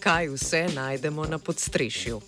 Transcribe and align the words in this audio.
Kaj 0.00 0.28
vse 0.28 0.68
najdemo 0.74 1.26
na 1.26 1.38
podstrešju? 1.38 2.20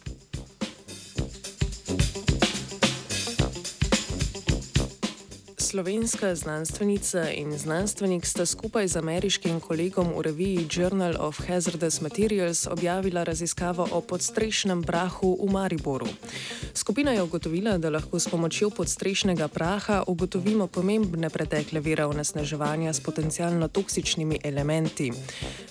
Slovenska 5.69 6.35
znanstvenica 6.35 7.31
in 7.31 7.59
znanstvenik 7.59 8.27
sta 8.27 8.47
skupaj 8.47 8.89
z 8.89 8.97
ameriškim 8.97 9.61
kolegom 9.61 10.07
v 10.17 10.23
reviji 10.23 10.69
Journal 10.73 11.15
of 11.21 11.41
Hazardous 11.49 12.01
Materials 12.01 12.67
objavila 12.67 13.25
raziskavo 13.25 13.89
o 13.93 14.01
podstrešnem 14.01 14.83
prahu 14.83 15.37
v 15.45 15.53
Mariboru. 15.53 16.07
Skupina 16.75 17.13
je 17.13 17.23
ugotovila, 17.23 17.79
da 17.79 17.91
lahko 17.91 18.19
s 18.19 18.29
pomočjo 18.29 18.71
podstrešnega 18.71 19.49
praha 19.49 20.05
ugotovimo 20.07 20.67
pomembne 20.67 21.31
pretekle 21.31 21.81
vire 21.81 22.07
onesnaževanja 22.07 22.93
s 22.93 23.01
potencialno 23.01 23.69
toksičnimi 23.69 24.41
elementi. 24.45 25.13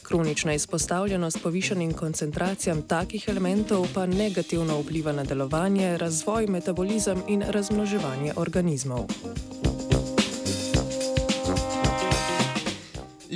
Kronična 0.01 0.53
izpostavljenost 0.53 1.41
povišenim 1.43 1.93
koncentracijam 1.93 2.81
takih 2.81 3.25
elementov 3.27 3.87
pa 3.93 4.05
negativno 4.05 4.79
vpliva 4.81 5.11
na 5.11 5.23
delovanje, 5.23 5.97
razvoj, 5.97 6.47
metabolizem 6.47 7.23
in 7.27 7.41
razmnoževanje 7.41 8.33
organizmov. 8.35 9.05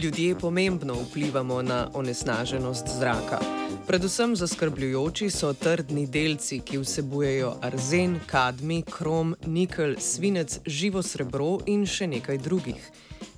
Ljudje 0.04 0.36
pomembno 0.36 0.94
vplivamo 0.94 1.62
na 1.62 1.90
onesnaženost 1.94 2.88
zraka. 3.00 3.40
Predvsem 3.88 4.36
zaskrbljujoči 4.36 5.30
so 5.30 5.54
trdni 5.54 6.08
delci, 6.08 6.60
ki 6.60 6.80
vsebujejo 6.82 7.52
arzen, 7.62 8.20
kadmi, 8.26 8.82
krom, 8.98 9.36
nikel, 9.46 9.96
svinec, 10.00 10.58
živo 10.66 11.04
srebro 11.04 11.60
in 11.66 11.86
še 11.86 12.08
nekaj 12.08 12.38
drugih. 12.38 12.90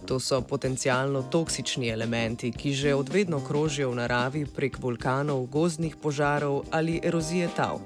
To 0.08 0.20
so 0.20 0.42
potencialno 0.42 1.26
toksični 1.32 1.90
elementi, 1.90 2.52
ki 2.52 2.74
že 2.74 2.96
odvedno 2.96 3.44
krožijo 3.44 3.92
v 3.92 4.00
naravi 4.00 4.46
prek 4.46 4.80
vulkanov, 4.80 5.46
gozdnih 5.52 6.00
požarov 6.00 6.64
ali 6.72 7.00
erozije 7.04 7.50
tav 7.56 7.82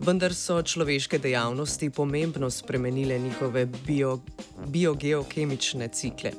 vendar 0.00 0.34
so 0.34 0.62
človeške 0.62 1.18
dejavnosti 1.18 1.90
pomembno 1.90 2.50
spremenile 2.50 3.18
njihove 3.18 3.66
bio, 3.86 4.18
biogeokemične 4.66 5.88
cikle. 5.88 6.32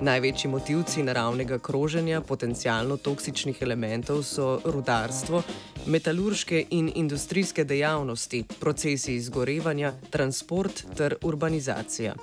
Največji 0.00 0.50
motivci 0.50 1.02
naravnega 1.02 1.58
kroženja 1.58 2.20
potencialno 2.20 2.96
toksičnih 2.96 3.62
elementov 3.62 4.22
so 4.22 4.60
rudarstvo, 4.64 5.42
metalurške 5.86 6.64
in 6.70 6.92
industrijske 6.94 7.64
dejavnosti, 7.64 8.44
procesi 8.60 9.14
izgorevanja, 9.14 9.92
transport 10.10 10.84
ter 10.96 11.16
urbanizacija. 11.22 12.14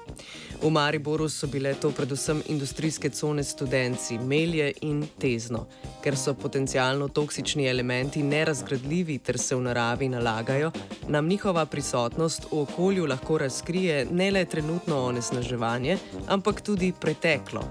V 0.62 0.70
Mariboru 0.72 1.30
so 1.30 1.48
bile 1.48 1.74
to 1.74 1.92
predvsem 1.92 2.42
industrijske 2.48 3.10
cone 3.10 3.44
studenci, 3.44 4.18
melje 4.18 4.72
in 4.82 5.08
tezno. 5.20 5.68
Ker 6.06 6.14
so 6.16 6.36
potencialno 6.38 7.08
toksični 7.08 7.66
elementi 7.68 8.22
nerazgradljivi 8.24 9.18
ter 9.18 9.40
se 9.42 9.56
v 9.56 9.62
naravi 9.66 10.10
nalagajo, 10.10 10.70
nam 11.08 11.28
njihova 11.28 11.66
prisotnost 11.66 12.44
v 12.52 12.60
okolju 12.60 13.08
lahko 13.10 13.38
razkrije 13.42 14.06
ne 14.12 14.28
le 14.32 14.44
trenutno 14.46 15.00
onesnaževanje, 15.06 15.98
ampak 16.28 16.62
tudi 16.62 16.94
preteklo. 17.02 17.64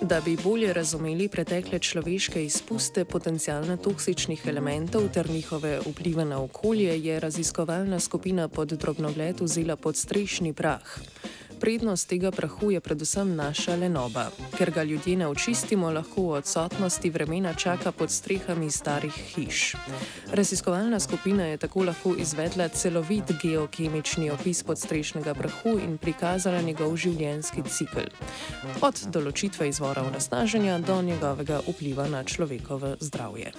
Da 0.00 0.20
bi 0.24 0.36
bolje 0.44 0.72
razumeli 0.72 1.28
pretekle 1.28 1.78
človeške 1.78 2.44
izpuste 2.44 3.04
potencialno 3.04 3.76
toksičnih 3.76 4.46
elementov 4.46 5.08
ter 5.14 5.30
njihove 5.30 5.80
vplive 5.86 6.24
na 6.24 6.42
okolje, 6.42 6.94
je 7.04 7.20
raziskovalna 7.20 8.00
skupina 8.00 8.48
pod 8.48 8.68
drobnogled 8.68 9.40
vzela 9.40 9.76
podstrešni 9.76 10.52
prah. 10.52 10.98
Prednost 11.60 12.08
tega 12.08 12.30
prahu 12.30 12.70
je 12.70 12.80
predvsem 12.80 13.36
naša 13.36 13.74
lenoba. 13.76 14.30
Ker 14.58 14.70
ga 14.70 14.82
ljudje 14.82 15.16
ne 15.16 15.26
očistimo, 15.28 15.90
lahko 15.90 16.22
v 16.22 16.36
odsotnosti 16.38 17.10
vremena 17.10 17.54
čaka 17.54 17.92
pod 17.92 18.10
strehami 18.10 18.70
starih 18.70 19.12
hiš. 19.12 19.74
Raziskovalna 20.32 21.00
skupina 21.00 21.46
je 21.46 21.56
tako 21.56 21.84
lahko 21.84 22.14
izvedla 22.18 22.68
celovit 22.68 23.32
geokemični 23.42 24.30
opis 24.30 24.62
podstrešnega 24.62 25.34
prahu 25.34 25.78
in 25.78 25.98
prikazala 25.98 26.60
njegov 26.62 26.96
življenjski 26.96 27.62
cikl. 27.68 28.06
Od 28.80 29.02
določitve 29.10 29.68
izvora 29.68 30.06
onesnaženja 30.06 30.78
do 30.78 31.02
njegovega 31.02 31.60
vpliva 31.66 32.08
na 32.08 32.24
človekovo 32.24 32.96
zdravje. 33.00 33.52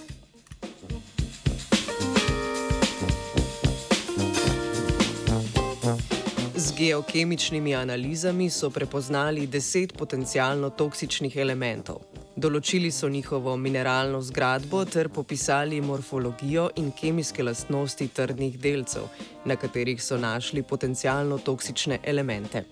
Geokemičnimi 6.60 7.76
analizami 7.76 8.50
so 8.50 8.70
prepoznali 8.70 9.48
deset 9.48 9.94
potencialno 9.98 10.70
toksičnih 10.70 11.38
elementov. 11.38 12.02
Določili 12.36 12.92
so 12.92 13.08
njihovo 13.10 13.54
mineralno 13.58 14.20
zgradbo 14.22 14.82
ter 14.86 15.08
popisali 15.10 15.80
morfologijo 15.82 16.66
in 16.76 16.92
kemijske 16.92 17.44
lastnosti 17.44 18.08
trdnih 18.08 18.60
delcev, 18.60 19.08
na 19.46 19.56
katerih 19.56 20.04
so 20.04 20.18
našli 20.18 20.64
potencialno 20.64 21.38
toksične 21.38 22.02
elemente. 22.04 22.66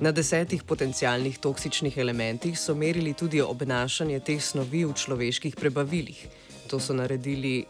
Na 0.00 0.12
desetih 0.12 0.64
potencialnih 0.64 1.38
toksičnih 1.38 1.98
elementih 1.98 2.56
so 2.56 2.74
merili 2.74 3.12
tudi 3.12 3.44
obnašanje 3.44 4.20
teh 4.20 4.40
snovi 4.40 4.86
v 4.88 4.96
človeških 5.04 5.56
prebavilih. 5.60 6.28
To 6.68 6.80
so 6.80 6.94
naredili 6.94 7.64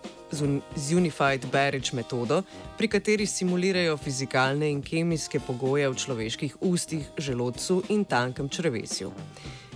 z 0.76 0.94
Unified 0.96 1.46
Barrage 1.52 1.90
metodo, 1.92 2.42
pri 2.78 2.88
kateri 2.88 3.26
simulirajo 3.26 3.96
fizikalne 3.96 4.70
in 4.70 4.82
kemijske 4.82 5.40
pogoje 5.40 5.88
v 5.88 5.94
človeških 5.94 6.56
ustih, 6.60 7.06
želodcu 7.18 7.82
in 7.88 8.04
tankem 8.04 8.48
črvesju. 8.48 9.12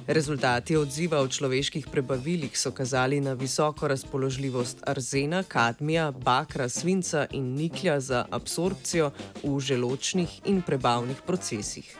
Rezultati 0.06 0.76
odziva 0.76 1.22
v 1.22 1.30
človeških 1.30 1.86
prebavilih 1.86 2.58
so 2.58 2.72
kazali 2.74 3.20
na 3.20 3.32
visoko 3.38 3.88
razpoložljivost 3.88 4.82
arzena, 4.82 5.42
kadmija, 5.42 6.10
bakra, 6.10 6.68
svinca 6.68 7.26
in 7.30 7.54
niklja 7.54 8.00
za 8.00 8.26
absorpcijo 8.30 9.12
v 9.42 9.60
želočnih 9.60 10.40
in 10.50 10.62
prebavnih 10.62 11.22
procesih. 11.26 11.96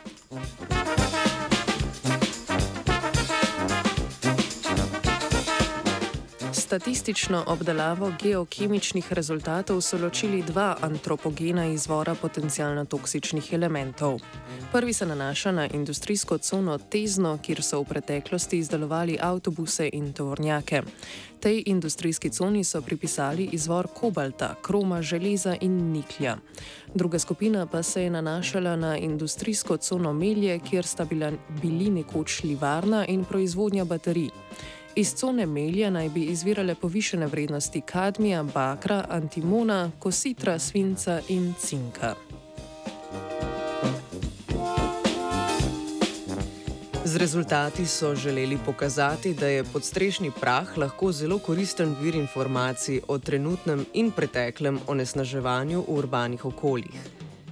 Statistično 6.73 7.43
obdelavo 7.47 8.11
geokemičnih 8.23 9.13
rezultatov 9.13 9.81
so 9.81 9.97
ločili 9.97 10.41
dva 10.41 10.77
antropogena 10.81 11.65
izvora 11.65 12.15
potencialno 12.15 12.85
toksičnih 12.85 13.53
elementov. 13.53 14.19
Prvi 14.71 14.93
se 14.93 15.05
nanaša 15.05 15.51
na 15.51 15.67
industrijsko 15.67 16.37
cono 16.37 16.77
Tezno, 16.77 17.37
kjer 17.41 17.61
so 17.63 17.81
v 17.81 17.85
preteklosti 17.85 18.57
izdelovali 18.57 19.19
avtobuse 19.21 19.89
in 19.93 20.13
tovornjake. 20.13 20.81
Tej 21.39 21.63
industrijski 21.65 22.29
coni 22.29 22.63
so 22.63 22.81
pripisali 22.81 23.49
izvor 23.51 23.87
kobalta, 23.93 24.55
kroma, 24.61 25.01
železa 25.01 25.55
in 25.61 25.91
niklja. 25.91 26.37
Druga 26.93 27.19
skupina 27.19 27.65
pa 27.65 27.83
se 27.83 28.03
je 28.03 28.09
nanašala 28.09 28.75
na 28.75 28.97
industrijsko 28.97 29.77
cono 29.77 30.13
Melje, 30.13 30.59
kjer 30.59 30.85
sta 30.85 31.05
bila, 31.05 31.31
bili 31.61 31.89
nekoč 31.89 32.43
livarna 32.43 33.05
in 33.05 33.25
proizvodnja 33.25 33.85
baterij. 33.85 34.29
Iz 34.95 35.15
cone 35.15 35.45
melja 35.45 35.89
naj 35.89 36.09
bi 36.09 36.21
izvirale 36.29 36.75
povišene 36.75 37.25
vrednosti 37.27 37.81
kadmija, 37.81 38.43
bakra, 38.43 39.05
antimona, 39.09 39.91
kositra, 39.99 40.59
svinca 40.59 41.19
in 41.29 41.53
cinka. 41.59 42.13
Z 47.05 47.17
rezultati 47.17 47.85
so 47.85 48.15
želeli 48.15 48.57
pokazati, 48.65 49.33
da 49.33 49.47
je 49.47 49.63
podstrešni 49.63 50.31
prah 50.41 50.77
lahko 50.77 51.11
zelo 51.11 51.39
koristen 51.39 51.95
vir 52.01 52.15
informacij 52.15 53.01
o 53.07 53.17
trenutnem 53.17 53.85
in 53.93 54.11
preteklem 54.11 54.79
onesnaževanju 54.87 55.79
v 55.79 55.83
urbanih 55.87 56.45
okoljih. 56.45 57.01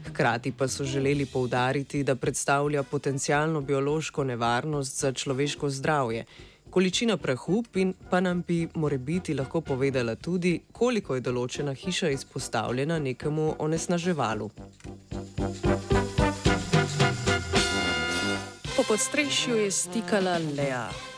Hkrati 0.10 0.52
pa 0.52 0.68
so 0.68 0.84
želeli 0.84 1.26
poudariti, 1.26 2.04
da 2.04 2.16
predstavlja 2.16 2.84
potencijalno 2.84 3.62
biološko 3.62 4.24
nevarnost 4.24 5.00
za 5.00 5.12
človeško 5.12 5.70
zdravje 5.70 6.26
Količina 6.72 7.18
prahu 7.18 7.64
pa 8.10 8.20
nam 8.20 8.44
bi 8.48 8.68
morebiti 8.76 9.34
lahko 9.34 9.62
povedala 9.62 10.16
tudi, 10.16 10.62
koliko 10.72 11.16
je 11.16 11.22
določena 11.22 11.74
hiša 11.74 12.10
izpostavljena 12.16 13.00
nekemu 13.00 13.56
onesnaževalu. 13.60 14.50
Po 18.76 18.84
podstrešju 18.88 19.56
je 19.56 19.72
stikala 19.72 20.40
Lea. 20.58 21.11